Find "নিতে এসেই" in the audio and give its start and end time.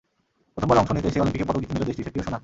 0.95-1.21